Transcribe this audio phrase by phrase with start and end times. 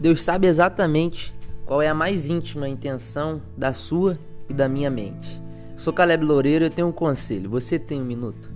[0.00, 1.34] Deus sabe exatamente
[1.66, 4.18] qual é a mais íntima intenção da sua
[4.48, 5.40] e da minha mente.
[5.76, 7.50] Sou Caleb Loureiro e eu tenho um conselho.
[7.50, 8.50] Você tem um minuto?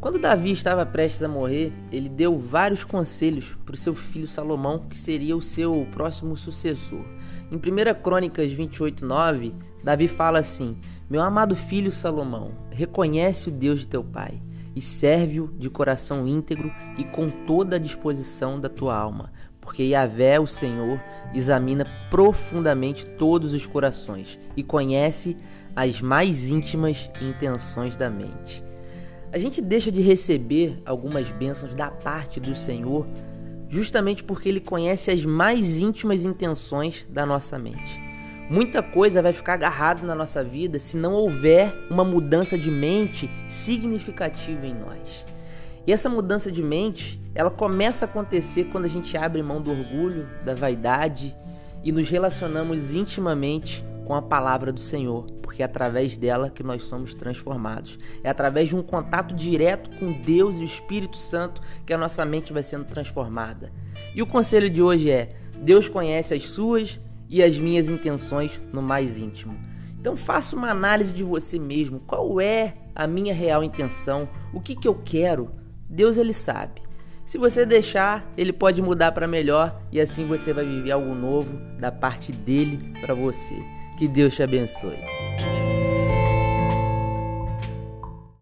[0.00, 4.86] Quando Davi estava prestes a morrer, ele deu vários conselhos para o seu filho Salomão,
[4.88, 7.04] que seria o seu próximo sucessor.
[7.50, 9.52] Em 1 Crônicas 28:9,
[9.84, 10.78] Davi fala assim:
[11.10, 14.40] Meu amado filho Salomão, reconhece o Deus de teu pai
[14.74, 19.32] e serve-o de coração íntegro e com toda a disposição da tua alma,
[19.68, 20.98] porque Yahvé, o Senhor,
[21.34, 25.36] examina profundamente todos os corações e conhece
[25.76, 28.64] as mais íntimas intenções da mente.
[29.30, 33.06] A gente deixa de receber algumas bênçãos da parte do Senhor
[33.68, 38.00] justamente porque ele conhece as mais íntimas intenções da nossa mente.
[38.48, 43.30] Muita coisa vai ficar agarrada na nossa vida se não houver uma mudança de mente
[43.46, 45.26] significativa em nós.
[45.88, 49.70] E essa mudança de mente, ela começa a acontecer quando a gente abre mão do
[49.70, 51.34] orgulho, da vaidade
[51.82, 56.84] e nos relacionamos intimamente com a palavra do Senhor, porque é através dela que nós
[56.84, 57.98] somos transformados.
[58.22, 62.22] É através de um contato direto com Deus e o Espírito Santo que a nossa
[62.22, 63.72] mente vai sendo transformada.
[64.14, 68.82] E o conselho de hoje é: Deus conhece as suas e as minhas intenções no
[68.82, 69.58] mais íntimo.
[69.98, 71.98] Então faça uma análise de você mesmo.
[72.00, 74.28] Qual é a minha real intenção?
[74.52, 75.56] O que, que eu quero?
[75.88, 76.82] Deus ele sabe.
[77.24, 81.58] Se você deixar, ele pode mudar para melhor e assim você vai viver algo novo
[81.78, 83.54] da parte dele para você.
[83.98, 84.98] Que Deus te abençoe.